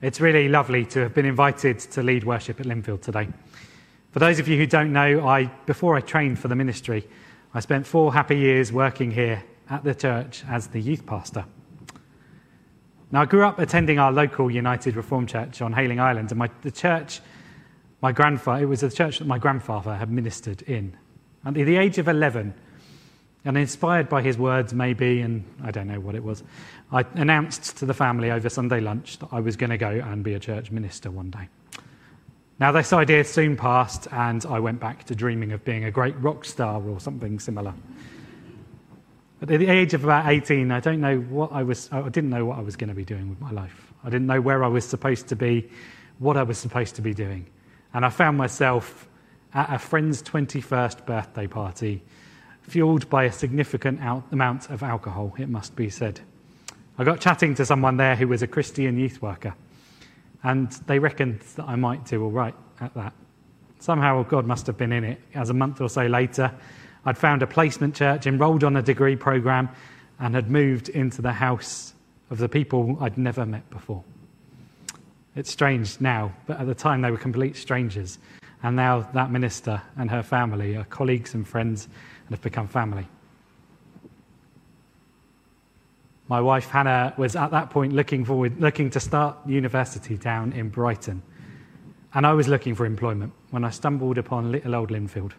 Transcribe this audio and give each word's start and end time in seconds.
It's 0.00 0.20
really 0.20 0.48
lovely 0.48 0.84
to 0.86 1.00
have 1.00 1.14
been 1.14 1.26
invited 1.26 1.80
to 1.80 2.04
lead 2.04 2.22
worship 2.22 2.60
at 2.60 2.66
Lindfield 2.66 3.02
today. 3.02 3.26
For 4.12 4.20
those 4.20 4.38
of 4.38 4.46
you 4.46 4.56
who 4.56 4.64
don't 4.64 4.92
know, 4.92 5.26
I, 5.26 5.46
before 5.66 5.96
I 5.96 6.00
trained 6.00 6.38
for 6.38 6.46
the 6.46 6.54
ministry, 6.54 7.08
I 7.52 7.58
spent 7.58 7.84
four 7.84 8.14
happy 8.14 8.38
years 8.38 8.72
working 8.72 9.10
here 9.10 9.42
at 9.68 9.82
the 9.82 9.96
church 9.96 10.44
as 10.48 10.68
the 10.68 10.80
youth 10.80 11.04
pastor. 11.04 11.44
Now, 13.10 13.22
I 13.22 13.24
grew 13.24 13.44
up 13.44 13.58
attending 13.58 13.98
our 13.98 14.12
local 14.12 14.48
United 14.48 14.94
Reformed 14.94 15.30
Church 15.30 15.60
on 15.62 15.72
Hayling 15.72 15.98
Island, 15.98 16.30
and 16.30 16.38
my, 16.38 16.48
the 16.62 16.70
church, 16.70 17.20
my 18.00 18.12
grandfather, 18.12 18.62
it 18.62 18.66
was 18.66 18.82
the 18.82 18.90
church 18.90 19.18
that 19.18 19.26
my 19.26 19.38
grandfather 19.38 19.96
had 19.96 20.12
ministered 20.12 20.62
in. 20.62 20.96
And 21.44 21.58
at 21.58 21.66
the 21.66 21.76
age 21.76 21.98
of 21.98 22.06
11, 22.06 22.54
and 23.44 23.56
inspired 23.56 24.08
by 24.08 24.22
his 24.22 24.36
words, 24.36 24.74
maybe, 24.74 25.20
and 25.20 25.44
I 25.62 25.70
don't 25.70 25.86
know 25.86 26.00
what 26.00 26.14
it 26.14 26.24
was, 26.24 26.42
I 26.92 27.04
announced 27.14 27.76
to 27.78 27.86
the 27.86 27.94
family 27.94 28.30
over 28.30 28.48
Sunday 28.48 28.80
lunch 28.80 29.18
that 29.18 29.28
I 29.32 29.40
was 29.40 29.56
going 29.56 29.70
to 29.70 29.78
go 29.78 29.90
and 29.90 30.24
be 30.24 30.34
a 30.34 30.40
church 30.40 30.70
minister 30.70 31.10
one 31.10 31.30
day. 31.30 31.48
Now, 32.60 32.72
this 32.72 32.92
idea 32.92 33.22
soon 33.24 33.56
passed, 33.56 34.08
and 34.10 34.44
I 34.46 34.58
went 34.58 34.80
back 34.80 35.04
to 35.04 35.14
dreaming 35.14 35.52
of 35.52 35.64
being 35.64 35.84
a 35.84 35.90
great 35.90 36.16
rock 36.20 36.44
star 36.44 36.82
or 36.82 36.98
something 36.98 37.38
similar. 37.38 37.72
At 39.40 39.46
the 39.46 39.68
age 39.68 39.94
of 39.94 40.02
about 40.02 40.26
18, 40.26 40.72
I 40.72 40.80
don't 40.80 41.00
know 41.00 41.18
what 41.18 41.52
I 41.52 41.62
was, 41.62 41.88
I 41.92 42.02
didn't 42.08 42.30
know 42.30 42.44
what 42.44 42.58
I 42.58 42.62
was 42.62 42.74
going 42.74 42.88
to 42.88 42.94
be 42.94 43.04
doing 43.04 43.28
with 43.28 43.40
my 43.40 43.52
life. 43.52 43.92
I 44.02 44.10
didn't 44.10 44.26
know 44.26 44.40
where 44.40 44.64
I 44.64 44.68
was 44.68 44.84
supposed 44.84 45.28
to 45.28 45.36
be, 45.36 45.70
what 46.18 46.36
I 46.36 46.42
was 46.42 46.58
supposed 46.58 46.96
to 46.96 47.02
be 47.02 47.14
doing. 47.14 47.46
And 47.94 48.04
I 48.04 48.08
found 48.08 48.36
myself 48.36 49.08
at 49.54 49.72
a 49.72 49.78
friend's 49.78 50.22
21st 50.24 51.06
birthday 51.06 51.46
party 51.46 52.02
fueled 52.68 53.08
by 53.08 53.24
a 53.24 53.32
significant 53.32 54.00
amount 54.30 54.70
of 54.70 54.82
alcohol, 54.82 55.34
it 55.38 55.48
must 55.48 55.74
be 55.74 55.90
said. 55.90 56.20
I 56.98 57.04
got 57.04 57.20
chatting 57.20 57.54
to 57.56 57.64
someone 57.64 57.96
there 57.96 58.16
who 58.16 58.28
was 58.28 58.42
a 58.42 58.46
Christian 58.46 58.98
youth 58.98 59.22
worker, 59.22 59.54
and 60.42 60.70
they 60.86 60.98
reckoned 60.98 61.40
that 61.56 61.68
I 61.68 61.76
might 61.76 62.04
do 62.04 62.22
all 62.22 62.30
right 62.30 62.54
at 62.80 62.94
that. 62.94 63.12
Somehow 63.78 64.22
God 64.24 64.46
must 64.46 64.66
have 64.66 64.76
been 64.76 64.92
in 64.92 65.04
it, 65.04 65.20
as 65.34 65.50
a 65.50 65.54
month 65.54 65.80
or 65.80 65.88
so 65.88 66.06
later, 66.06 66.52
I'd 67.04 67.16
found 67.16 67.42
a 67.42 67.46
placement 67.46 67.94
church, 67.94 68.26
enrolled 68.26 68.64
on 68.64 68.76
a 68.76 68.82
degree 68.82 69.16
program, 69.16 69.68
and 70.18 70.34
had 70.34 70.50
moved 70.50 70.88
into 70.88 71.22
the 71.22 71.32
house 71.32 71.94
of 72.30 72.38
the 72.38 72.48
people 72.48 72.98
I'd 73.00 73.16
never 73.16 73.46
met 73.46 73.68
before. 73.70 74.02
It's 75.36 75.50
strange 75.50 76.00
now, 76.00 76.32
but 76.46 76.58
at 76.58 76.66
the 76.66 76.74
time 76.74 77.00
they 77.00 77.10
were 77.12 77.16
complete 77.16 77.56
strangers. 77.56 78.18
And 78.62 78.74
now 78.74 79.08
that 79.14 79.30
minister 79.30 79.80
and 79.96 80.10
her 80.10 80.24
family 80.24 80.76
are 80.76 80.84
colleagues 80.84 81.34
and 81.34 81.46
friends 81.46 81.88
and 82.28 82.36
have 82.36 82.42
become 82.42 82.68
family. 82.68 83.08
My 86.28 86.42
wife 86.42 86.68
Hannah 86.68 87.14
was 87.16 87.34
at 87.36 87.52
that 87.52 87.70
point 87.70 87.94
looking 87.94 88.22
forward, 88.26 88.60
looking 88.60 88.90
to 88.90 89.00
start 89.00 89.38
university 89.46 90.18
down 90.18 90.52
in 90.52 90.68
Brighton. 90.68 91.22
And 92.12 92.26
I 92.26 92.34
was 92.34 92.46
looking 92.46 92.74
for 92.74 92.84
employment 92.84 93.32
when 93.50 93.64
I 93.64 93.70
stumbled 93.70 94.18
upon 94.18 94.52
little 94.52 94.74
old 94.74 94.90
Lindfield. 94.90 95.32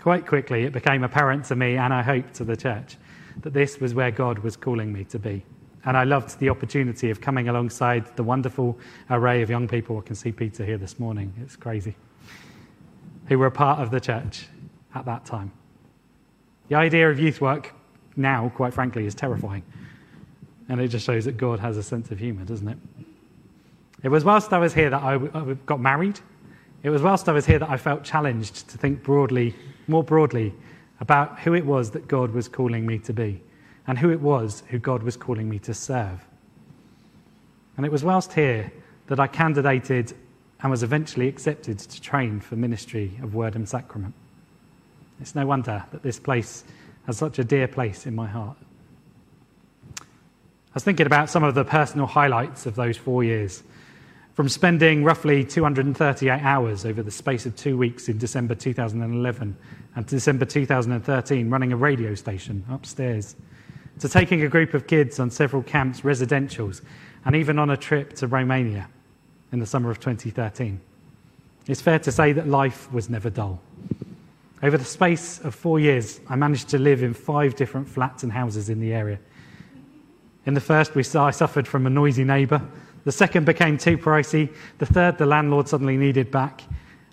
Quite 0.00 0.26
quickly, 0.26 0.62
it 0.62 0.72
became 0.72 1.02
apparent 1.02 1.44
to 1.46 1.56
me, 1.56 1.76
and 1.76 1.92
I 1.92 2.02
hope 2.02 2.32
to 2.34 2.44
the 2.44 2.56
church, 2.56 2.96
that 3.42 3.52
this 3.52 3.80
was 3.80 3.94
where 3.94 4.12
God 4.12 4.38
was 4.38 4.56
calling 4.56 4.92
me 4.92 5.02
to 5.06 5.18
be. 5.18 5.44
And 5.84 5.96
I 5.96 6.04
loved 6.04 6.38
the 6.38 6.50
opportunity 6.50 7.10
of 7.10 7.20
coming 7.20 7.48
alongside 7.48 8.14
the 8.16 8.22
wonderful 8.22 8.78
array 9.10 9.42
of 9.42 9.50
young 9.50 9.66
people. 9.66 9.98
I 9.98 10.02
can 10.02 10.14
see 10.14 10.30
Peter 10.30 10.64
here 10.64 10.78
this 10.78 11.00
morning. 11.00 11.32
It's 11.42 11.56
crazy. 11.56 11.96
Who 13.26 13.40
were 13.40 13.46
a 13.46 13.50
part 13.50 13.80
of 13.80 13.90
the 13.90 14.00
church 14.00 14.46
at 14.94 15.04
that 15.04 15.24
time. 15.24 15.52
The 16.68 16.74
idea 16.74 17.10
of 17.10 17.18
youth 17.18 17.40
work 17.40 17.74
now, 18.16 18.50
quite 18.54 18.74
frankly, 18.74 19.06
is 19.06 19.14
terrifying. 19.14 19.62
And 20.68 20.80
it 20.80 20.88
just 20.88 21.06
shows 21.06 21.24
that 21.24 21.36
God 21.36 21.60
has 21.60 21.76
a 21.76 21.82
sense 21.82 22.10
of 22.10 22.18
humour, 22.18 22.44
doesn't 22.44 22.68
it? 22.68 22.78
It 24.02 24.08
was 24.08 24.24
whilst 24.24 24.52
I 24.52 24.58
was 24.58 24.74
here 24.74 24.90
that 24.90 25.02
I 25.02 25.18
got 25.66 25.80
married. 25.80 26.20
It 26.82 26.90
was 26.90 27.02
whilst 27.02 27.28
I 27.28 27.32
was 27.32 27.46
here 27.46 27.58
that 27.58 27.70
I 27.70 27.76
felt 27.76 28.04
challenged 28.04 28.68
to 28.68 28.78
think 28.78 29.02
broadly, 29.02 29.54
more 29.88 30.04
broadly, 30.04 30.54
about 31.00 31.40
who 31.40 31.54
it 31.54 31.64
was 31.64 31.90
that 31.92 32.06
God 32.06 32.32
was 32.32 32.48
calling 32.48 32.86
me 32.86 32.98
to 33.00 33.12
be 33.12 33.40
and 33.86 33.98
who 33.98 34.10
it 34.10 34.20
was 34.20 34.62
who 34.68 34.78
God 34.78 35.02
was 35.02 35.16
calling 35.16 35.48
me 35.48 35.58
to 35.60 35.74
serve. 35.74 36.24
And 37.76 37.86
it 37.86 37.92
was 37.92 38.04
whilst 38.04 38.32
here 38.32 38.70
that 39.06 39.18
I 39.18 39.26
candidated 39.26 40.12
and 40.60 40.70
was 40.70 40.82
eventually 40.82 41.28
accepted 41.28 41.78
to 41.78 42.00
train 42.00 42.40
for 42.40 42.56
ministry 42.56 43.18
of 43.22 43.34
word 43.34 43.54
and 43.54 43.68
sacrament. 43.68 44.14
It's 45.20 45.34
no 45.34 45.46
wonder 45.46 45.84
that 45.90 46.02
this 46.02 46.18
place 46.18 46.64
has 47.06 47.16
such 47.16 47.38
a 47.38 47.44
dear 47.44 47.68
place 47.68 48.06
in 48.06 48.14
my 48.14 48.26
heart. 48.26 48.56
I 50.00 50.74
was 50.74 50.84
thinking 50.84 51.06
about 51.06 51.30
some 51.30 51.42
of 51.42 51.54
the 51.54 51.64
personal 51.64 52.06
highlights 52.06 52.66
of 52.66 52.74
those 52.74 52.96
four 52.96 53.24
years. 53.24 53.62
From 54.34 54.48
spending 54.48 55.02
roughly 55.02 55.44
238 55.44 56.30
hours 56.30 56.84
over 56.84 57.02
the 57.02 57.10
space 57.10 57.46
of 57.46 57.56
two 57.56 57.76
weeks 57.76 58.08
in 58.08 58.18
December 58.18 58.54
2011 58.54 59.56
and 59.96 60.06
December 60.06 60.44
2013 60.44 61.50
running 61.50 61.72
a 61.72 61.76
radio 61.76 62.14
station 62.14 62.64
upstairs, 62.70 63.34
to 63.98 64.08
taking 64.08 64.42
a 64.42 64.48
group 64.48 64.74
of 64.74 64.86
kids 64.86 65.18
on 65.18 65.30
several 65.30 65.62
camps, 65.62 66.02
residentials, 66.02 66.82
and 67.24 67.34
even 67.34 67.58
on 67.58 67.70
a 67.70 67.76
trip 67.76 68.12
to 68.12 68.28
Romania 68.28 68.88
in 69.50 69.58
the 69.58 69.66
summer 69.66 69.90
of 69.90 69.98
2013. 69.98 70.80
It's 71.66 71.80
fair 71.80 71.98
to 71.98 72.12
say 72.12 72.32
that 72.32 72.46
life 72.46 72.92
was 72.92 73.10
never 73.10 73.30
dull. 73.30 73.60
Over 74.62 74.76
the 74.76 74.84
space 74.84 75.38
of 75.40 75.54
four 75.54 75.78
years, 75.78 76.20
I 76.28 76.36
managed 76.36 76.68
to 76.70 76.78
live 76.78 77.02
in 77.02 77.14
five 77.14 77.54
different 77.54 77.88
flats 77.88 78.24
and 78.24 78.32
houses 78.32 78.68
in 78.68 78.80
the 78.80 78.92
area. 78.92 79.20
In 80.46 80.54
the 80.54 80.60
first, 80.60 80.94
we 80.94 81.02
saw 81.02 81.26
I 81.26 81.30
suffered 81.30 81.68
from 81.68 81.86
a 81.86 81.90
noisy 81.90 82.24
neighbour. 82.24 82.60
The 83.04 83.12
second 83.12 83.46
became 83.46 83.78
too 83.78 83.96
pricey. 83.96 84.52
The 84.78 84.86
third, 84.86 85.18
the 85.18 85.26
landlord 85.26 85.68
suddenly 85.68 85.96
needed 85.96 86.30
back. 86.30 86.62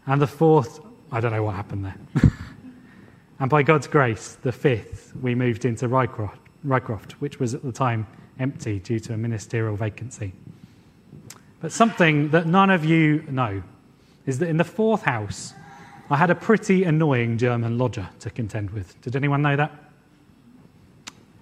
And 0.07 0.22
the 0.22 0.28
fourth, 0.28 0.79
I 1.11 1.19
don't 1.19 1.31
know 1.31 1.44
what 1.44 1.56
happened 1.56 1.85
there. 1.85 1.97
and 3.39 3.50
by 3.50 3.62
God's 3.62 3.88
grace, 3.88 4.38
the 4.41 4.51
fifth, 4.51 5.16
we 5.22 5.35
moved 5.35 5.66
into 5.66 5.88
Rycroft, 5.88 6.39
Rycroft, 6.66 7.13
which 7.13 7.39
was 7.39 7.53
at 7.53 7.62
the 7.62 7.72
time 7.72 8.07
empty 8.39 8.79
due 8.79 9.00
to 9.01 9.13
a 9.13 9.17
ministerial 9.17 9.75
vacancy. 9.75 10.33
But 11.62 11.72
something 11.72 12.29
that 12.29 12.47
none 12.47 12.69
of 12.69 12.85
you 12.85 13.23
know 13.29 13.62
is 14.25 14.39
that 14.39 14.50
in 14.50 14.57
the 14.57 14.63
fourth 14.63 15.03
house, 15.03 15.53
I 16.09 16.17
had 16.17 16.29
a 16.29 16.35
pretty 16.35 16.83
annoying 16.83 17.38
German 17.38 17.77
lodger 17.79 18.07
to 18.19 18.29
contend 18.29 18.69
with. 18.69 18.99
Did 19.01 19.16
anyone 19.16 19.41
know 19.41 19.55
that? 19.55 19.71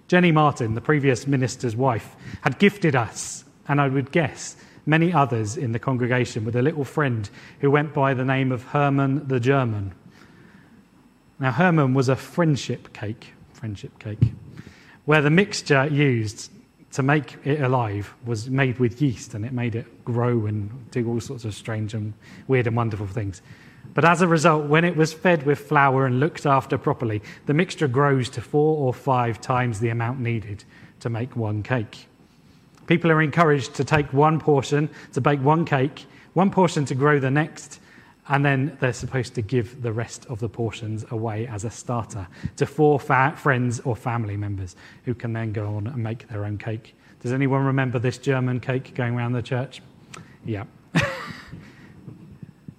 Jenny 0.07 0.31
Martin, 0.31 0.73
the 0.73 0.81
previous 0.81 1.27
minister's 1.27 1.75
wife, 1.75 2.15
had 2.41 2.59
gifted 2.59 2.95
us, 2.95 3.43
and 3.67 3.81
I 3.81 3.89
would 3.89 4.11
guess 4.11 4.55
many 4.85 5.11
others 5.11 5.57
in 5.57 5.71
the 5.71 5.79
congregation, 5.79 6.45
with 6.45 6.55
a 6.55 6.61
little 6.61 6.85
friend 6.85 7.29
who 7.59 7.71
went 7.71 7.93
by 7.93 8.13
the 8.13 8.23
name 8.23 8.51
of 8.51 8.63
Herman 8.63 9.27
the 9.27 9.39
German. 9.39 9.93
Now, 11.39 11.51
Herman 11.51 11.93
was 11.93 12.07
a 12.07 12.15
friendship 12.15 12.93
cake, 12.93 13.33
friendship 13.53 13.99
cake, 13.99 14.31
where 15.03 15.21
the 15.21 15.29
mixture 15.29 15.87
used 15.87 16.51
to 16.93 17.03
make 17.03 17.37
it 17.43 17.61
alive 17.61 18.13
was 18.25 18.49
made 18.49 18.79
with 18.79 19.01
yeast 19.01 19.33
and 19.33 19.45
it 19.45 19.51
made 19.51 19.75
it 19.75 20.05
grow 20.05 20.45
and 20.45 20.91
do 20.91 21.07
all 21.07 21.19
sorts 21.19 21.43
of 21.43 21.53
strange 21.53 21.93
and 21.93 22.13
weird 22.47 22.67
and 22.67 22.75
wonderful 22.75 23.07
things. 23.07 23.41
But 23.93 24.05
as 24.05 24.21
a 24.21 24.27
result, 24.27 24.67
when 24.67 24.85
it 24.85 24.95
was 24.95 25.11
fed 25.11 25.43
with 25.43 25.59
flour 25.59 26.05
and 26.05 26.19
looked 26.19 26.45
after 26.45 26.77
properly, 26.77 27.21
the 27.47 27.53
mixture 27.53 27.87
grows 27.87 28.29
to 28.29 28.41
four 28.41 28.77
or 28.77 28.93
five 28.93 29.41
times 29.41 29.79
the 29.79 29.89
amount 29.89 30.19
needed 30.19 30.63
to 30.99 31.09
make 31.09 31.35
one 31.35 31.63
cake. 31.63 32.07
People 32.85 33.11
are 33.11 33.21
encouraged 33.21 33.73
to 33.75 33.83
take 33.83 34.13
one 34.13 34.39
portion 34.39 34.89
to 35.13 35.21
bake 35.21 35.41
one 35.41 35.65
cake, 35.65 36.05
one 36.33 36.51
portion 36.51 36.85
to 36.85 36.95
grow 36.95 37.19
the 37.19 37.31
next, 37.31 37.79
and 38.29 38.45
then 38.45 38.77
they're 38.79 38.93
supposed 38.93 39.35
to 39.35 39.41
give 39.41 39.81
the 39.81 39.91
rest 39.91 40.25
of 40.27 40.39
the 40.39 40.49
portions 40.49 41.05
away 41.11 41.47
as 41.47 41.65
a 41.65 41.69
starter 41.69 42.27
to 42.55 42.65
four 42.65 42.99
fa- 42.99 43.33
friends 43.35 43.79
or 43.81 43.95
family 43.95 44.37
members 44.37 44.75
who 45.05 45.13
can 45.13 45.33
then 45.33 45.51
go 45.51 45.75
on 45.75 45.87
and 45.87 45.97
make 45.97 46.27
their 46.29 46.45
own 46.45 46.57
cake. 46.57 46.95
Does 47.21 47.33
anyone 47.33 47.65
remember 47.65 47.99
this 47.99 48.17
German 48.17 48.59
cake 48.59 48.93
going 48.95 49.15
around 49.15 49.33
the 49.33 49.41
church? 49.41 49.81
Yeah. 50.45 50.63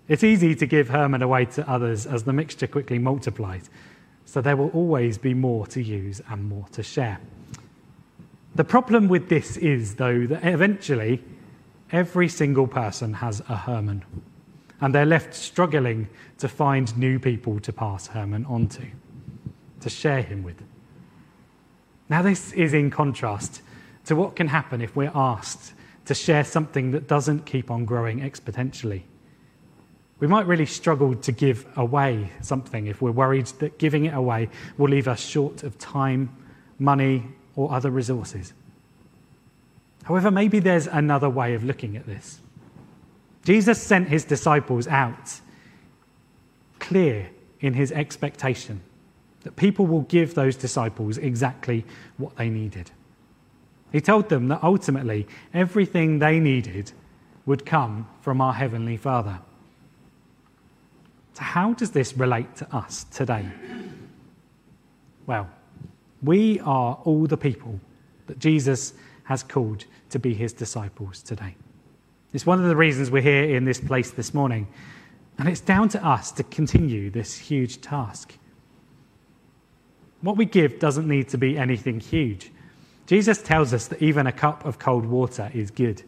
It's 0.06 0.23
easy 0.23 0.55
to 0.56 0.67
give 0.67 0.91
Herman 0.91 1.23
away 1.23 1.47
to 1.47 1.69
others 1.69 2.06
as 2.06 2.25
the 2.25 2.32
mixture 2.32 2.67
quickly 2.67 2.99
multiplies, 2.99 3.70
so 4.26 4.43
there 4.43 4.56
will 4.56 4.69
always 4.70 5.17
be 5.17 5.32
more 5.32 5.67
to 5.69 5.82
use 5.82 6.20
and 6.29 6.44
more 6.44 6.67
to 6.73 6.82
share. 6.82 7.20
The 8.55 8.64
problem 8.64 9.08
with 9.08 9.31
this 9.31 9.56
is, 9.56 9.94
though, 9.94 10.26
that 10.26 10.44
eventually 10.44 11.23
every 11.90 12.29
single 12.29 12.67
person 12.67 13.14
has 13.14 13.40
a 13.49 13.56
Herman, 13.56 14.05
and 14.85 14.95
they're 14.95 15.07
left 15.07 15.35
struggling 15.35 16.09
to 16.39 16.49
find 16.49 16.97
new 16.97 17.19
people 17.19 17.59
to 17.61 17.73
pass 17.73 18.09
Herman 18.09 18.45
on 18.47 18.69
to, 18.69 18.83
to 19.81 19.89
share 19.89 20.23
him 20.23 20.43
with. 20.43 20.63
Now, 22.09 22.23
this 22.23 22.53
is 22.53 22.75
in 22.75 22.91
contrast 22.91 23.63
to 24.05 24.15
what 24.15 24.37
can 24.37 24.49
happen 24.49 24.81
if 24.83 24.95
we're 24.95 25.13
asked 25.15 25.73
to 26.05 26.15
share 26.15 26.45
something 26.45 26.91
that 26.91 27.09
doesn't 27.09 27.47
keep 27.47 27.71
on 27.71 27.87
growing 27.87 28.21
exponentially 28.21 29.03
we 30.21 30.27
might 30.27 30.47
really 30.47 30.67
struggle 30.67 31.15
to 31.15 31.33
give 31.33 31.67
away 31.77 32.31
something 32.41 32.87
if 32.87 33.03
we're 33.03 33.11
worried 33.11 33.47
that 33.59 33.79
giving 33.79 34.07
it 34.07 34.15
away 34.15 34.49
will 34.79 34.89
leave 34.89 35.09
us 35.09 35.21
short 35.21 35.63
of 35.63 35.77
time, 35.79 36.35
money, 36.79 37.25
or 37.57 37.73
other 37.73 37.91
resources. 37.91 38.53
However, 40.05 40.31
maybe 40.31 40.61
there's 40.61 40.87
another 40.87 41.29
way 41.29 41.55
of 41.55 41.65
looking 41.65 41.97
at 41.97 42.07
this. 42.07 42.41
Jesus 43.44 43.81
sent 43.82 44.08
his 44.08 44.25
disciples 44.25 44.88
out 44.88 45.41
clear 46.79 47.31
in 47.61 47.75
his 47.75 47.93
expectation 47.93 48.81
that 49.43 49.56
people 49.56 49.87
will 49.87 50.02
give 50.02 50.35
those 50.35 50.56
disciples 50.56 51.19
exactly 51.19 51.85
what 52.17 52.35
they 52.37 52.49
needed. 52.49 52.91
He 53.93 54.00
told 54.00 54.29
them 54.29 54.49
that 54.49 54.62
ultimately 54.62 55.26
everything 55.52 56.19
they 56.19 56.41
needed 56.41 56.93
would 57.46 57.64
come 57.64 58.08
from 58.23 58.41
our 58.41 58.55
Heavenly 58.55 58.96
Father. 58.96 59.38
So, 61.35 61.43
how 61.43 61.75
does 61.75 61.90
this 61.90 62.17
relate 62.17 62.56
to 62.56 62.76
us 62.76 63.05
today? 63.05 63.47
Well, 65.26 65.49
we 66.23 66.61
are 66.61 66.99
all 67.05 67.26
the 67.26 67.37
people 67.37 67.79
that 68.26 68.38
Jesus 68.38 68.94
has 69.25 69.43
called 69.43 69.85
to 70.11 70.19
be 70.19 70.35
his 70.35 70.52
disciples 70.52 71.23
today. 71.23 71.55
It's 72.35 72.45
one 72.45 72.61
of 72.61 72.67
the 72.67 72.75
reasons 72.75 73.13
we're 73.13 73.23
here 73.23 73.57
in 73.57 73.65
this 73.65 73.81
place 73.81 74.11
this 74.11 74.35
morning. 74.35 74.67
And 75.39 75.49
it's 75.49 75.61
down 75.61 75.89
to 75.91 76.05
us 76.05 76.33
to 76.33 76.43
continue 76.43 77.09
this 77.09 77.39
huge 77.39 77.81
task. 77.81 78.37
What 80.21 80.37
we 80.37 80.45
give 80.45 80.81
doesn't 80.81 81.07
need 81.07 81.29
to 81.29 81.39
be 81.39 81.57
anything 81.57 82.01
huge. 82.01 82.51
Jesus 83.07 83.41
tells 83.41 83.73
us 83.73 83.87
that 83.87 84.03
even 84.03 84.27
a 84.27 84.33
cup 84.33 84.65
of 84.65 84.81
cold 84.81 85.07
water 85.07 85.49
is 85.55 85.71
good. 85.71 86.03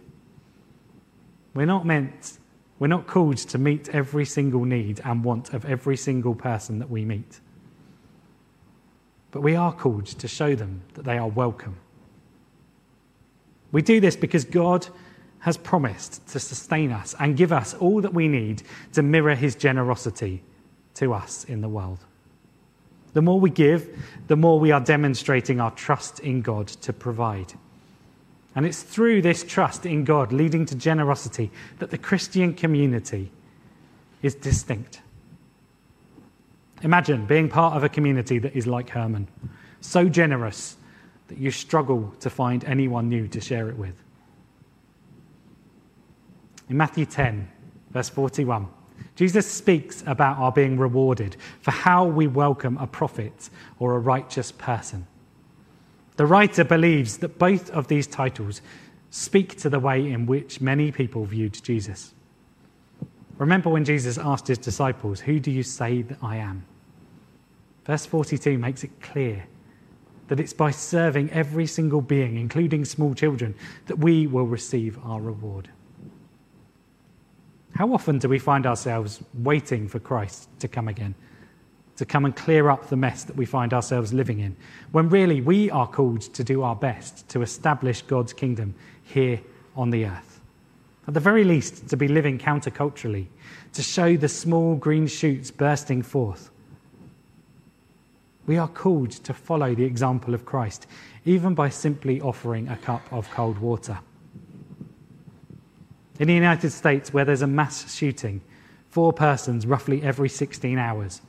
We're 1.55 1.67
not 1.67 1.87
meant, 1.87 2.39
we're 2.81 2.89
not 2.89 3.07
called 3.07 3.37
to 3.37 3.59
meet 3.59 3.89
every 3.91 4.25
single 4.25 4.65
need 4.65 5.01
and 5.05 5.23
want 5.23 5.55
of 5.55 5.65
every 5.65 5.97
single 5.97 6.35
person 6.35 6.81
that 6.81 6.91
we 6.91 7.05
meet. 7.05 7.41
But 9.31 9.43
we 9.43 9.55
are 9.55 9.73
called 9.73 10.07
to 10.07 10.27
show 10.27 10.57
them 10.57 10.83
that 10.95 11.05
they 11.05 11.19
are 11.19 11.29
welcome. 11.29 11.77
We 13.71 13.83
do 13.83 14.01
this 14.01 14.17
because 14.17 14.45
God 14.45 14.89
has 15.41 15.57
promised 15.57 16.27
to 16.29 16.41
sustain 16.41 16.93
us 16.93 17.15
and 17.21 17.37
give 17.37 17.53
us 17.53 17.75
all 17.75 18.01
that 18.01 18.15
we 18.15 18.29
need 18.29 18.63
to 18.93 19.03
mirror 19.03 19.35
his 19.35 19.55
generosity 19.55 20.43
to 20.95 21.13
us 21.15 21.45
in 21.45 21.61
the 21.61 21.69
world. 21.69 21.99
The 23.13 23.23
more 23.23 23.41
we 23.41 23.51
give, 23.51 24.03
the 24.27 24.37
more 24.37 24.59
we 24.59 24.73
are 24.73 24.81
demonstrating 24.81 25.61
our 25.61 25.71
trust 25.71 26.21
in 26.21 26.43
God 26.43 26.69
to 26.69 26.93
provide. 26.93 27.55
And 28.55 28.67
it's 28.67 28.83
through 28.83 29.23
this 29.23 29.45
trust 29.45 29.87
in 29.87 30.05
God 30.05 30.33
leading 30.33 30.67
to 30.67 30.75
generosity 30.75 31.51
that 31.79 31.91
the 31.91 31.99
Christian 31.99 32.55
community 32.55 33.31
is 34.23 34.35
distinct. 34.35 35.01
Imagine 36.83 37.27
being 37.27 37.49
part 37.49 37.77
of 37.77 37.85
a 37.85 37.89
community 37.89 38.39
that 38.39 38.57
is 38.57 38.67
like 38.67 38.91
Herman, 38.91 39.29
so 39.81 40.09
generous 40.09 40.77
that 41.29 41.39
you 41.39 41.51
struggle 41.51 42.15
to 42.21 42.31
find 42.31 42.65
anyone 42.65 43.09
new 43.09 43.29
to 43.29 43.41
share 43.41 43.69
it 43.69 43.77
with. 43.77 43.95
In 46.69 46.77
Matthew 46.77 47.07
10, 47.07 47.49
verse 47.91 48.09
41, 48.09 48.69
Jesus 49.15 49.51
speaks 49.51 50.03
about 50.07 50.39
our 50.39 50.53
being 50.53 50.79
rewarded 50.79 51.37
for 51.61 51.71
how 51.71 52.05
we 52.05 52.27
welcome 52.27 52.77
a 52.79 52.87
prophet 52.87 53.51
or 53.79 53.95
a 53.95 53.99
righteous 53.99 54.53
person. 54.53 55.07
The 56.17 56.27
writer 56.27 56.65
believes 56.65 57.19
that 57.19 57.39
both 57.39 57.71
of 57.71 57.89
these 57.89 58.07
titles 58.07 58.63
speak 59.11 59.59
to 59.59 59.71
the 59.71 59.79
way 59.79 60.11
in 60.11 60.27
which 60.27 60.61
many 60.61 60.91
people 60.91 61.25
viewed 61.25 61.63
Jesus. 61.63 62.15
Remember 63.39 63.71
when 63.71 63.85
Jesus 63.85 64.19
asked 64.19 64.49
his 64.49 64.59
disciples, 64.59 65.21
Who 65.21 65.39
do 65.39 65.51
you 65.51 65.63
say 65.63 66.03
that 66.03 66.19
I 66.23 66.37
am? 66.37 66.65
Verse 67.85 68.07
42 68.07 68.59
makes 68.59 68.83
it 68.83 69.01
clear 69.01 69.47
that 70.29 70.41
it's 70.41 70.53
by 70.53 70.71
serving 70.71 71.31
every 71.31 71.67
single 71.67 72.01
being, 72.01 72.37
including 72.37 72.85
small 72.85 73.15
children, 73.15 73.55
that 73.87 73.99
we 73.99 74.27
will 74.27 74.47
receive 74.47 74.99
our 75.05 75.21
reward. 75.21 75.71
How 77.77 77.93
often 77.93 78.19
do 78.19 78.29
we 78.29 78.39
find 78.39 78.67
ourselves 78.67 79.23
waiting 79.35 79.87
for 79.87 79.99
Christ 79.99 80.49
to 80.61 80.69
come 80.69 80.89
again, 80.89 81.15
to 81.97 82.07
come 82.07 82.25
and 82.25 82.35
clear 82.35 82.71
up 82.71 82.89
the 82.89 82.97
mess 82.97 83.25
that 83.25 83.37
we 83.37 83.45
find 83.45 83.75
ourselves 83.75 84.15
living 84.15 84.41
in, 84.41 84.57
when 84.93 85.11
really 85.11 85.43
we 85.43 85.71
are 85.71 85.87
called 85.87 86.23
to 86.23 86.43
do 86.43 86.63
our 86.63 86.75
best 86.75 87.29
to 87.29 87.43
establish 87.43 88.01
God's 88.01 88.33
kingdom 88.33 88.75
here 89.03 89.43
on 89.77 89.91
the 89.91 90.07
earth? 90.07 90.41
At 91.07 91.13
the 91.13 91.21
very 91.21 91.45
least, 91.45 91.89
to 91.89 91.99
be 91.99 92.09
living 92.09 92.39
counterculturally, 92.39 93.27
to 93.75 93.83
show 93.83 94.17
the 94.17 94.29
small 94.29 94.77
green 94.77 95.07
shoots 95.07 95.51
bursting 95.51 96.03
forth. 96.03 96.51
We 98.47 98.57
are 98.57 98.69
called 98.69 99.11
to 99.11 99.35
follow 99.35 99.75
the 99.75 99.85
example 99.85 100.33
of 100.33 100.47
Christ, 100.47 100.87
even 101.27 101.55
by 101.55 101.69
simply 101.69 102.23
offering 102.23 102.69
a 102.69 102.77
cup 102.77 103.03
of 103.13 103.31
cold 103.31 103.59
water. 103.59 103.99
In 106.19 106.29
the 106.29 106.35
United 106.35 106.71
States, 106.71 107.13
where 107.13 107.25
there's 107.25 107.43
a 107.43 107.47
mass 107.47 107.95
shooting, 107.95 108.41
four 108.89 109.13
persons 109.13 109.67
roughly 109.67 110.03
every 110.03 110.29
16 110.29 110.79
hours, 110.79 111.21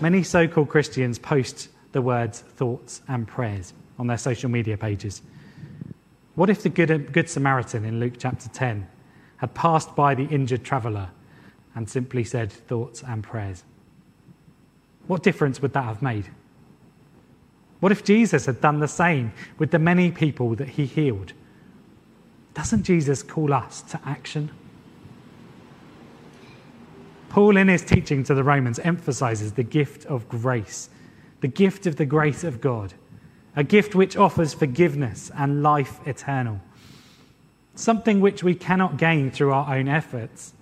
many 0.00 0.22
so 0.22 0.46
called 0.46 0.68
Christians 0.68 1.18
post 1.18 1.68
the 1.92 2.02
words 2.02 2.40
thoughts 2.40 3.00
and 3.08 3.26
prayers 3.26 3.72
on 3.98 4.06
their 4.06 4.18
social 4.18 4.50
media 4.50 4.76
pages. 4.76 5.22
What 6.34 6.50
if 6.50 6.62
the 6.62 6.68
Good, 6.68 7.12
Good 7.12 7.30
Samaritan 7.30 7.84
in 7.84 7.98
Luke 7.98 8.14
chapter 8.18 8.48
10 8.48 8.86
had 9.38 9.54
passed 9.54 9.96
by 9.96 10.14
the 10.14 10.24
injured 10.24 10.64
traveller 10.64 11.08
and 11.74 11.88
simply 11.88 12.24
said 12.24 12.52
thoughts 12.52 13.02
and 13.02 13.22
prayers? 13.22 13.64
What 15.06 15.22
difference 15.22 15.62
would 15.62 15.72
that 15.72 15.84
have 15.84 16.02
made? 16.02 16.28
What 17.80 17.90
if 17.90 18.04
Jesus 18.04 18.46
had 18.46 18.60
done 18.60 18.80
the 18.80 18.88
same 18.88 19.32
with 19.58 19.70
the 19.70 19.78
many 19.78 20.10
people 20.10 20.54
that 20.56 20.68
he 20.68 20.84
healed? 20.84 21.32
Doesn't 22.60 22.82
Jesus 22.82 23.22
call 23.22 23.54
us 23.54 23.80
to 23.80 23.98
action? 24.04 24.50
Paul, 27.30 27.56
in 27.56 27.68
his 27.68 27.82
teaching 27.82 28.22
to 28.24 28.34
the 28.34 28.44
Romans, 28.44 28.78
emphasizes 28.80 29.54
the 29.54 29.62
gift 29.62 30.04
of 30.04 30.28
grace, 30.28 30.90
the 31.40 31.48
gift 31.48 31.86
of 31.86 31.96
the 31.96 32.04
grace 32.04 32.44
of 32.44 32.60
God, 32.60 32.92
a 33.56 33.64
gift 33.64 33.94
which 33.94 34.14
offers 34.14 34.52
forgiveness 34.52 35.30
and 35.34 35.62
life 35.62 36.06
eternal, 36.06 36.60
something 37.76 38.20
which 38.20 38.44
we 38.44 38.54
cannot 38.54 38.98
gain 38.98 39.30
through 39.30 39.54
our 39.54 39.74
own 39.74 39.88
efforts. 39.88 40.52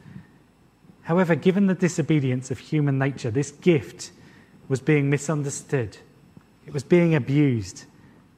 However, 1.03 1.35
given 1.35 1.67
the 1.67 1.75
disobedience 1.75 2.53
of 2.53 2.61
human 2.61 2.97
nature, 2.97 3.33
this 3.33 3.51
gift 3.51 4.13
was 4.69 4.81
being 4.81 5.11
misunderstood, 5.11 5.99
it 6.65 6.73
was 6.73 6.85
being 6.85 7.17
abused 7.17 7.87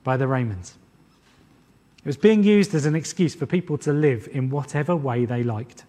by 0.02 0.16
the 0.16 0.26
Romans. 0.26 0.78
It 2.00 2.06
was 2.06 2.16
being 2.16 2.42
used 2.42 2.74
as 2.74 2.86
an 2.86 2.96
excuse 2.96 3.34
for 3.34 3.44
people 3.44 3.76
to 3.78 3.92
live 3.92 4.26
in 4.32 4.48
whatever 4.48 4.96
way 4.96 5.26
they 5.26 5.42
liked. 5.42 5.84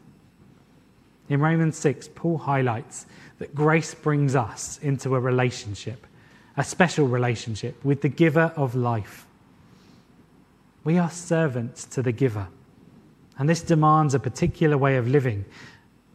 In 1.29 1.39
Romans 1.39 1.77
6, 1.77 2.09
Paul 2.13 2.37
highlights 2.37 3.05
that 3.39 3.55
grace 3.55 3.93
brings 3.93 4.35
us 4.35 4.77
into 4.81 5.15
a 5.15 5.19
relationship, 5.21 6.05
a 6.57 6.65
special 6.65 7.07
relationship 7.07 7.81
with 7.85 8.01
the 8.01 8.09
giver 8.09 8.51
of 8.57 8.75
life. 8.75 9.25
We 10.83 10.97
are 10.97 11.09
servants 11.09 11.85
to 11.85 12.01
the 12.01 12.11
giver, 12.11 12.49
and 13.37 13.47
this 13.47 13.61
demands 13.61 14.13
a 14.13 14.19
particular 14.19 14.77
way 14.77 14.97
of 14.97 15.07
living, 15.07 15.45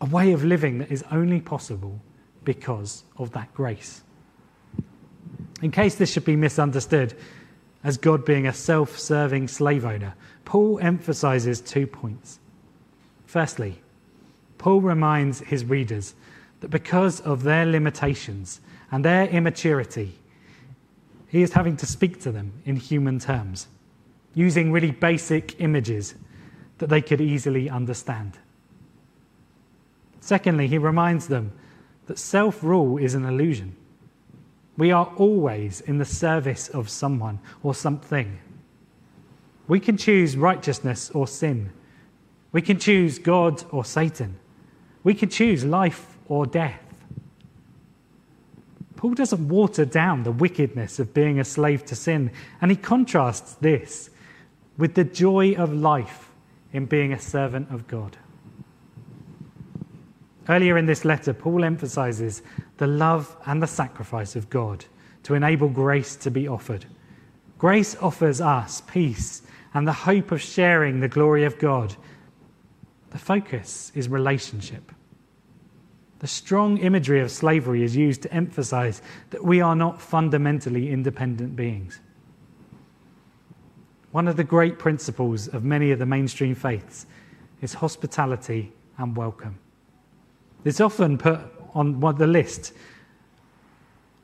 a 0.02 0.06
way 0.06 0.32
of 0.32 0.44
living 0.44 0.78
that 0.78 0.92
is 0.92 1.04
only 1.10 1.40
possible 1.40 1.98
because 2.44 3.04
of 3.16 3.32
that 3.32 3.54
grace. 3.54 4.02
In 5.62 5.70
case 5.70 5.94
this 5.94 6.12
should 6.12 6.26
be 6.26 6.36
misunderstood, 6.36 7.14
as 7.86 7.96
God 7.96 8.24
being 8.24 8.48
a 8.48 8.52
self 8.52 8.98
serving 8.98 9.46
slave 9.46 9.84
owner, 9.84 10.14
Paul 10.44 10.80
emphasizes 10.80 11.60
two 11.60 11.86
points. 11.86 12.40
Firstly, 13.26 13.80
Paul 14.58 14.80
reminds 14.80 15.38
his 15.38 15.64
readers 15.64 16.14
that 16.60 16.70
because 16.72 17.20
of 17.20 17.44
their 17.44 17.64
limitations 17.64 18.60
and 18.90 19.04
their 19.04 19.28
immaturity, 19.28 20.18
he 21.28 21.42
is 21.42 21.52
having 21.52 21.76
to 21.76 21.86
speak 21.86 22.20
to 22.22 22.32
them 22.32 22.54
in 22.64 22.74
human 22.74 23.20
terms, 23.20 23.68
using 24.34 24.72
really 24.72 24.90
basic 24.90 25.60
images 25.60 26.16
that 26.78 26.88
they 26.88 27.00
could 27.00 27.20
easily 27.20 27.70
understand. 27.70 28.36
Secondly, 30.18 30.66
he 30.66 30.78
reminds 30.78 31.28
them 31.28 31.52
that 32.06 32.18
self 32.18 32.64
rule 32.64 32.98
is 32.98 33.14
an 33.14 33.24
illusion. 33.24 33.76
We 34.76 34.92
are 34.92 35.12
always 35.16 35.80
in 35.80 35.98
the 35.98 36.04
service 36.04 36.68
of 36.68 36.88
someone 36.88 37.38
or 37.62 37.74
something. 37.74 38.38
We 39.68 39.80
can 39.80 39.96
choose 39.96 40.36
righteousness 40.36 41.10
or 41.10 41.26
sin. 41.26 41.72
We 42.52 42.62
can 42.62 42.78
choose 42.78 43.18
God 43.18 43.64
or 43.70 43.84
Satan. 43.84 44.38
We 45.02 45.14
can 45.14 45.28
choose 45.28 45.64
life 45.64 46.16
or 46.28 46.46
death. 46.46 46.82
Paul 48.96 49.14
doesn't 49.14 49.48
water 49.48 49.84
down 49.84 50.22
the 50.22 50.32
wickedness 50.32 50.98
of 50.98 51.12
being 51.12 51.38
a 51.38 51.44
slave 51.44 51.84
to 51.86 51.94
sin, 51.94 52.30
and 52.60 52.70
he 52.70 52.76
contrasts 52.76 53.54
this 53.54 54.10
with 54.78 54.94
the 54.94 55.04
joy 55.04 55.54
of 55.54 55.72
life 55.72 56.30
in 56.72 56.86
being 56.86 57.12
a 57.12 57.20
servant 57.20 57.70
of 57.70 57.86
God. 57.86 58.16
Earlier 60.48 60.78
in 60.78 60.86
this 60.86 61.04
letter, 61.04 61.32
Paul 61.32 61.64
emphasizes 61.64 62.42
the 62.76 62.86
love 62.86 63.36
and 63.46 63.62
the 63.62 63.66
sacrifice 63.66 64.36
of 64.36 64.48
God 64.48 64.84
to 65.24 65.34
enable 65.34 65.68
grace 65.68 66.14
to 66.16 66.30
be 66.30 66.46
offered. 66.46 66.86
Grace 67.58 67.96
offers 67.96 68.40
us 68.40 68.82
peace 68.82 69.42
and 69.74 69.86
the 69.86 69.92
hope 69.92 70.32
of 70.32 70.40
sharing 70.40 71.00
the 71.00 71.08
glory 71.08 71.44
of 71.44 71.58
God, 71.58 71.94
the 73.10 73.18
focus 73.18 73.92
is 73.94 74.08
relationship. 74.08 74.92
The 76.20 76.26
strong 76.26 76.78
imagery 76.78 77.20
of 77.20 77.30
slavery 77.30 77.82
is 77.82 77.94
used 77.94 78.22
to 78.22 78.32
emphasize 78.32 79.02
that 79.30 79.44
we 79.44 79.60
are 79.60 79.76
not 79.76 80.00
fundamentally 80.00 80.90
independent 80.90 81.56
beings. 81.56 82.00
One 84.12 84.28
of 84.28 84.36
the 84.36 84.44
great 84.44 84.78
principles 84.78 85.46
of 85.48 85.62
many 85.62 85.90
of 85.90 85.98
the 85.98 86.06
mainstream 86.06 86.54
faiths 86.54 87.04
is 87.60 87.74
hospitality 87.74 88.72
and 88.96 89.14
welcome. 89.14 89.58
It's 90.66 90.80
often 90.80 91.16
put 91.16 91.38
on 91.74 92.00
the 92.00 92.26
list. 92.26 92.72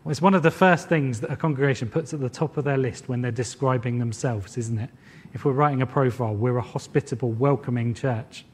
It's 0.06 0.20
one 0.20 0.34
of 0.34 0.42
the 0.42 0.50
first 0.50 0.88
things 0.88 1.20
that 1.20 1.30
a 1.30 1.36
congregation 1.36 1.88
puts 1.88 2.12
at 2.12 2.18
the 2.18 2.28
top 2.28 2.56
of 2.56 2.64
their 2.64 2.76
list 2.76 3.08
when 3.08 3.22
they're 3.22 3.30
describing 3.30 4.00
themselves, 4.00 4.58
isn't 4.58 4.80
it? 4.80 4.90
If 5.34 5.44
we're 5.44 5.52
writing 5.52 5.82
a 5.82 5.86
profile, 5.86 6.34
we're 6.34 6.56
a 6.56 6.62
hospitable, 6.62 7.30
welcoming 7.30 7.94
church. 7.94 8.44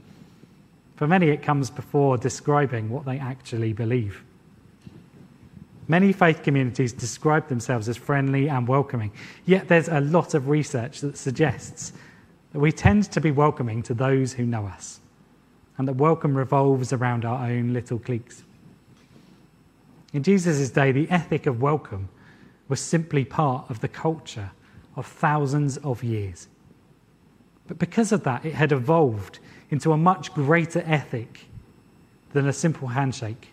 For 0.96 1.06
many, 1.06 1.30
it 1.30 1.42
comes 1.42 1.70
before 1.70 2.18
describing 2.18 2.90
what 2.90 3.06
they 3.06 3.18
actually 3.18 3.72
believe. 3.72 4.22
Many 5.88 6.12
faith 6.12 6.42
communities 6.42 6.92
describe 6.92 7.48
themselves 7.48 7.88
as 7.88 7.96
friendly 7.96 8.50
and 8.50 8.68
welcoming, 8.68 9.12
yet 9.46 9.66
there's 9.66 9.88
a 9.88 10.00
lot 10.00 10.34
of 10.34 10.48
research 10.48 11.00
that 11.00 11.16
suggests 11.16 11.94
that 12.52 12.58
we 12.58 12.70
tend 12.70 13.04
to 13.12 13.20
be 13.22 13.30
welcoming 13.30 13.82
to 13.84 13.94
those 13.94 14.34
who 14.34 14.44
know 14.44 14.66
us, 14.66 15.00
and 15.78 15.86
that 15.86 15.94
welcome 15.94 16.36
revolves 16.36 16.92
around 16.92 17.24
our 17.24 17.46
own 17.46 17.72
little 17.72 17.98
cliques. 17.98 18.42
In 20.12 20.22
Jesus' 20.22 20.70
day, 20.70 20.90
the 20.90 21.08
ethic 21.08 21.46
of 21.46 21.62
welcome 21.62 22.08
was 22.68 22.80
simply 22.80 23.24
part 23.24 23.70
of 23.70 23.80
the 23.80 23.88
culture 23.88 24.50
of 24.96 25.06
thousands 25.06 25.76
of 25.78 26.02
years. 26.02 26.48
But 27.68 27.78
because 27.78 28.10
of 28.10 28.24
that, 28.24 28.44
it 28.44 28.54
had 28.54 28.72
evolved 28.72 29.38
into 29.70 29.92
a 29.92 29.96
much 29.96 30.34
greater 30.34 30.82
ethic 30.86 31.46
than 32.32 32.48
a 32.48 32.52
simple 32.52 32.88
handshake 32.88 33.48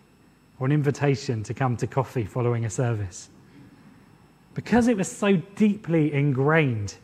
or 0.58 0.66
an 0.66 0.72
invitation 0.72 1.42
to 1.44 1.54
come 1.54 1.76
to 1.76 1.86
coffee 1.86 2.24
following 2.24 2.64
a 2.64 2.70
service. 2.70 3.28
Because 4.54 4.88
it 4.88 4.96
was 4.96 5.10
so 5.14 5.36
deeply 5.54 6.12
ingrained, 6.12 6.94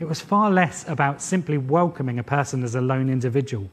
it 0.00 0.04
was 0.04 0.20
far 0.20 0.50
less 0.50 0.86
about 0.88 1.22
simply 1.22 1.56
welcoming 1.56 2.18
a 2.18 2.24
person 2.24 2.64
as 2.64 2.74
a 2.74 2.80
lone 2.80 3.08
individual. 3.08 3.70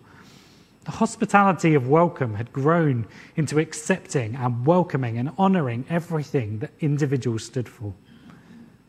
The 0.89 0.95
hospitality 0.95 1.75
of 1.75 1.87
welcome 1.87 2.33
had 2.33 2.51
grown 2.51 3.05
into 3.35 3.59
accepting 3.59 4.35
and 4.35 4.65
welcoming 4.65 5.19
and 5.19 5.29
honouring 5.37 5.85
everything 5.87 6.57
that 6.59 6.71
individuals 6.79 7.43
stood 7.43 7.69
for, 7.69 7.93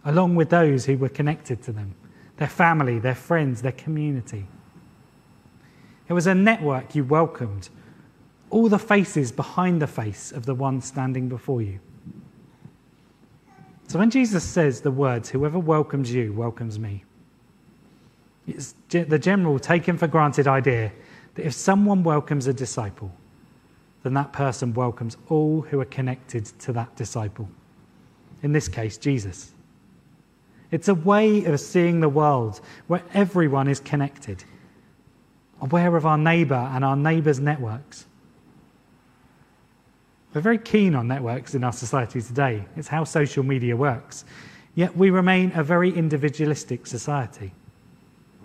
along 0.06 0.34
with 0.34 0.48
those 0.48 0.86
who 0.86 0.96
were 0.96 1.10
connected 1.10 1.62
to 1.64 1.72
them 1.72 1.94
their 2.38 2.48
family, 2.48 2.98
their 2.98 3.14
friends, 3.14 3.60
their 3.60 3.72
community. 3.72 4.46
It 6.08 6.14
was 6.14 6.26
a 6.26 6.34
network 6.34 6.94
you 6.94 7.04
welcomed, 7.04 7.68
all 8.48 8.70
the 8.70 8.78
faces 8.78 9.30
behind 9.30 9.82
the 9.82 9.86
face 9.86 10.32
of 10.32 10.46
the 10.46 10.54
one 10.54 10.80
standing 10.80 11.28
before 11.28 11.60
you. 11.60 11.80
So 13.88 13.98
when 13.98 14.08
Jesus 14.08 14.42
says 14.42 14.80
the 14.80 14.90
words, 14.90 15.28
Whoever 15.28 15.58
welcomes 15.58 16.10
you 16.10 16.32
welcomes 16.32 16.78
me, 16.78 17.04
it's 18.46 18.74
the 18.88 19.18
general 19.18 19.58
taken 19.58 19.98
for 19.98 20.06
granted 20.06 20.48
idea 20.48 20.92
that 21.34 21.46
if 21.46 21.54
someone 21.54 22.02
welcomes 22.02 22.46
a 22.46 22.52
disciple, 22.52 23.12
then 24.02 24.14
that 24.14 24.32
person 24.32 24.72
welcomes 24.74 25.16
all 25.28 25.60
who 25.62 25.80
are 25.80 25.86
connected 25.86 26.46
to 26.60 26.72
that 26.72 26.94
disciple. 26.96 27.48
In 28.42 28.52
this 28.52 28.68
case, 28.68 28.96
Jesus. 28.96 29.52
It's 30.70 30.88
a 30.88 30.94
way 30.94 31.44
of 31.44 31.60
seeing 31.60 32.00
the 32.00 32.08
world 32.08 32.60
where 32.86 33.02
everyone 33.12 33.68
is 33.68 33.80
connected 33.80 34.44
aware 35.60 35.96
of 35.96 36.06
our 36.06 36.18
neighbour 36.18 36.70
and 36.72 36.84
our 36.84 36.96
neighbour's 36.96 37.40
networks. 37.40 38.06
We're 40.32 40.40
very 40.40 40.58
keen 40.58 40.94
on 40.94 41.08
networks 41.08 41.54
in 41.54 41.64
our 41.64 41.72
society 41.72 42.22
today. 42.22 42.64
It's 42.76 42.88
how 42.88 43.04
social 43.04 43.42
media 43.42 43.76
works. 43.76 44.24
Yet 44.74 44.96
we 44.96 45.10
remain 45.10 45.52
a 45.54 45.64
very 45.64 45.90
individualistic 45.90 46.86
society. 46.86 47.52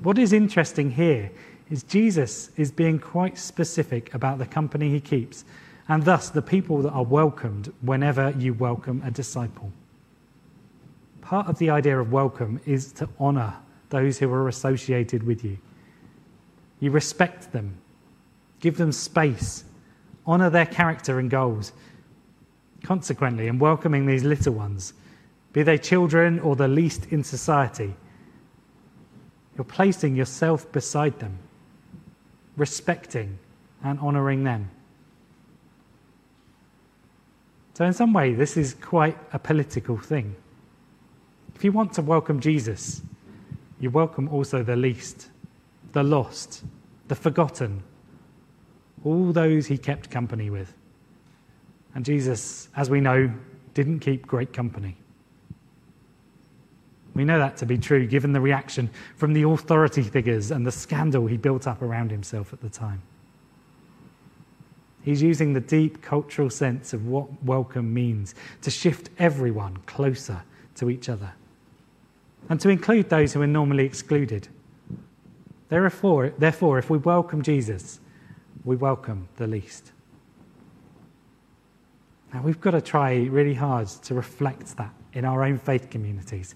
What 0.01 0.17
is 0.17 0.33
interesting 0.33 0.91
here 0.91 1.31
is 1.69 1.83
Jesus 1.83 2.51
is 2.57 2.71
being 2.71 2.99
quite 2.99 3.37
specific 3.37 4.13
about 4.13 4.37
the 4.37 4.45
company 4.45 4.89
he 4.89 4.99
keeps 4.99 5.45
and 5.87 6.03
thus 6.03 6.29
the 6.29 6.41
people 6.41 6.81
that 6.81 6.91
are 6.91 7.03
welcomed 7.03 7.71
whenever 7.81 8.33
you 8.37 8.53
welcome 8.53 9.01
a 9.05 9.11
disciple. 9.11 9.71
Part 11.21 11.47
of 11.47 11.57
the 11.57 11.69
idea 11.69 11.99
of 11.99 12.11
welcome 12.11 12.59
is 12.65 12.91
to 12.93 13.09
honour 13.19 13.53
those 13.89 14.17
who 14.17 14.31
are 14.31 14.47
associated 14.47 15.23
with 15.23 15.43
you. 15.43 15.57
You 16.79 16.91
respect 16.91 17.51
them, 17.51 17.77
give 18.59 18.77
them 18.77 18.91
space, 18.91 19.63
honour 20.27 20.49
their 20.49 20.65
character 20.65 21.19
and 21.19 21.29
goals. 21.29 21.71
Consequently, 22.83 23.47
in 23.47 23.57
welcoming 23.57 24.05
these 24.05 24.23
little 24.23 24.53
ones, 24.53 24.93
be 25.53 25.63
they 25.63 25.77
children 25.77 26.39
or 26.39 26.55
the 26.55 26.67
least 26.67 27.07
in 27.11 27.23
society, 27.23 27.95
you're 29.55 29.63
placing 29.63 30.15
yourself 30.15 30.69
beside 30.71 31.19
them, 31.19 31.39
respecting 32.57 33.37
and 33.83 33.99
honouring 33.99 34.43
them. 34.43 34.69
So, 37.73 37.85
in 37.85 37.93
some 37.93 38.13
way, 38.13 38.33
this 38.33 38.55
is 38.55 38.73
quite 38.73 39.17
a 39.33 39.39
political 39.39 39.97
thing. 39.97 40.35
If 41.55 41.63
you 41.63 41.71
want 41.71 41.93
to 41.93 42.01
welcome 42.01 42.39
Jesus, 42.39 43.01
you 43.79 43.89
welcome 43.89 44.29
also 44.29 44.63
the 44.63 44.75
least 44.75 45.29
the 45.95 46.03
lost, 46.03 46.61
the 47.07 47.15
forgotten, 47.15 47.81
all 49.05 49.31
those 49.31 49.67
he 49.67 49.77
kept 49.77 50.11
company 50.11 50.49
with. 50.49 50.73
And 51.95 52.03
Jesus, 52.03 52.67
as 52.75 52.89
we 52.89 52.99
know, 52.99 53.31
didn't 53.73 54.01
keep 54.01 54.27
great 54.27 54.51
company. 54.51 54.97
We 57.15 57.23
know 57.23 57.39
that 57.39 57.57
to 57.57 57.65
be 57.65 57.77
true 57.77 58.05
given 58.05 58.33
the 58.33 58.41
reaction 58.41 58.89
from 59.15 59.33
the 59.33 59.43
authority 59.43 60.03
figures 60.03 60.51
and 60.51 60.67
the 60.67 60.71
scandal 60.71 61.25
he 61.25 61.37
built 61.37 61.65
up 61.65 61.81
around 61.81 62.11
himself 62.11 62.51
at 62.53 62.61
the 62.61 62.69
time. 62.69 63.01
He's 65.01 65.21
using 65.21 65.53
the 65.53 65.61
deep 65.61 66.01
cultural 66.01 66.49
sense 66.49 66.91
of 66.91 67.07
what 67.07 67.43
welcome 67.43 67.93
means 67.93 68.35
to 68.61 68.69
shift 68.69 69.09
everyone 69.17 69.77
closer 69.85 70.43
to 70.75 70.89
each 70.89 71.09
other 71.09 71.31
and 72.49 72.59
to 72.59 72.69
include 72.69 73.09
those 73.09 73.33
who 73.33 73.41
are 73.41 73.47
normally 73.47 73.85
excluded. 73.85 74.47
Therefore, 75.69 76.33
therefore, 76.37 76.79
if 76.79 76.89
we 76.89 76.97
welcome 76.97 77.41
Jesus, 77.41 77.99
we 78.65 78.75
welcome 78.75 79.27
the 79.37 79.47
least. 79.47 79.91
Now, 82.33 82.41
we've 82.41 82.59
got 82.59 82.71
to 82.71 82.81
try 82.81 83.15
really 83.25 83.53
hard 83.53 83.87
to 83.87 84.13
reflect 84.13 84.75
that 84.77 84.93
in 85.13 85.23
our 85.23 85.43
own 85.43 85.57
faith 85.57 85.89
communities. 85.89 86.55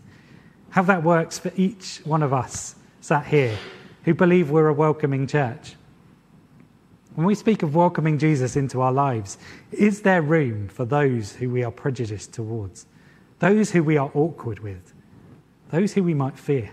How 0.71 0.83
that 0.83 1.03
works 1.03 1.39
for 1.39 1.51
each 1.55 2.01
one 2.03 2.21
of 2.21 2.33
us 2.33 2.75
sat 3.01 3.25
here 3.25 3.57
who 4.03 4.13
believe 4.13 4.51
we're 4.51 4.67
a 4.67 4.73
welcoming 4.73 5.25
church. 5.25 5.75
When 7.15 7.25
we 7.25 7.35
speak 7.35 7.63
of 7.63 7.75
welcoming 7.75 8.17
Jesus 8.17 8.55
into 8.55 8.81
our 8.81 8.93
lives, 8.93 9.37
is 9.71 10.03
there 10.03 10.21
room 10.21 10.67
for 10.67 10.85
those 10.85 11.33
who 11.33 11.49
we 11.49 11.63
are 11.63 11.71
prejudiced 11.71 12.33
towards, 12.33 12.85
those 13.39 13.71
who 13.71 13.83
we 13.83 13.97
are 13.97 14.11
awkward 14.13 14.59
with, 14.59 14.93
those 15.71 15.93
who 15.93 16.03
we 16.03 16.13
might 16.13 16.37
fear? 16.37 16.71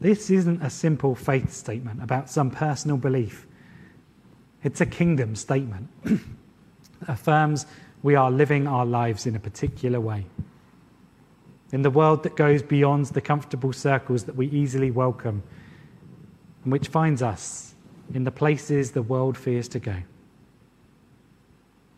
This 0.00 0.28
isn't 0.30 0.62
a 0.62 0.70
simple 0.70 1.14
faith 1.14 1.52
statement 1.52 2.02
about 2.02 2.28
some 2.28 2.50
personal 2.50 2.96
belief. 2.96 3.46
It's 4.62 4.80
a 4.80 4.86
kingdom 4.86 5.36
statement 5.36 5.88
that 6.04 6.20
affirms 7.06 7.66
we 8.02 8.14
are 8.14 8.30
living 8.30 8.66
our 8.66 8.84
lives 8.84 9.26
in 9.26 9.36
a 9.36 9.40
particular 9.40 10.00
way. 10.00 10.26
In 11.74 11.82
the 11.82 11.90
world 11.90 12.22
that 12.22 12.36
goes 12.36 12.62
beyond 12.62 13.06
the 13.06 13.20
comfortable 13.20 13.72
circles 13.72 14.22
that 14.24 14.36
we 14.36 14.46
easily 14.46 14.92
welcome, 14.92 15.42
and 16.62 16.70
which 16.70 16.86
finds 16.86 17.20
us 17.20 17.74
in 18.14 18.22
the 18.22 18.30
places 18.30 18.92
the 18.92 19.02
world 19.02 19.36
fears 19.36 19.66
to 19.70 19.80
go. 19.80 19.96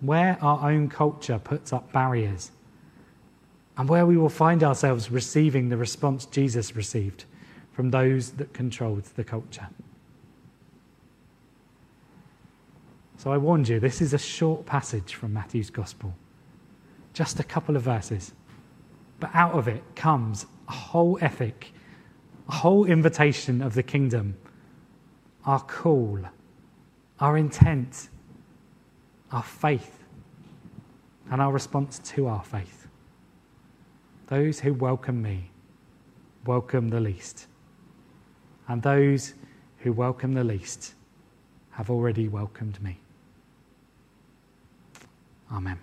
Where 0.01 0.39
our 0.41 0.71
own 0.71 0.89
culture 0.89 1.39
puts 1.39 1.75
up 1.75 1.93
barriers, 1.93 2.53
and 3.77 3.87
where 3.87 4.07
we 4.07 4.17
will 4.17 4.31
find 4.31 4.65
ourselves 4.65 5.11
receiving 5.11 5.69
the 5.69 5.77
response 5.77 6.25
Jesus 6.25 6.75
received 6.75 7.27
from 7.73 7.91
those 7.91 8.31
that 8.31 8.55
controlled 8.55 9.05
the 9.15 9.25
culture. 9.25 9.69
So 13.19 13.31
I 13.31 13.37
warned 13.37 13.69
you, 13.69 13.79
this 13.79 14.01
is 14.01 14.15
a 14.15 14.19
short 14.19 14.65
passage 14.65 15.17
from 15.17 15.35
Matthew's 15.35 15.69
Gospel, 15.69 16.15
just 17.13 17.41
a 17.41 17.45
couple 17.45 17.77
of 17.77 17.83
verses. 17.83 18.33
But 19.21 19.31
out 19.35 19.53
of 19.53 19.69
it 19.69 19.83
comes 19.95 20.47
a 20.69 20.73
whole 20.73 21.19
ethic, 21.21 21.73
a 22.49 22.53
whole 22.53 22.85
invitation 22.85 23.63
of 23.63 23.75
the 23.75 23.83
kingdom, 23.83 24.37
our 25.45 25.61
call, 25.61 26.21
our 27.21 27.37
intent, 27.37 28.09
our 29.33 29.43
faith, 29.43 30.03
and 31.31 31.41
our 31.41 31.53
response 31.53 31.99
to 32.01 32.27
our 32.27 32.43
faith. 32.43 32.87
Those 34.27 34.61
who 34.61 34.75
welcome 34.75 35.23
me 35.23 35.51
welcome 36.47 36.89
the 36.89 37.01
least. 37.01 37.47
And 38.69 38.83
those 38.83 39.35
who 39.79 39.93
welcome 39.93 40.33
the 40.33 40.45
least 40.45 40.95
have 41.71 41.91
already 41.91 42.29
welcomed 42.29 42.83
me. 42.83 42.99
Amen. 45.53 45.79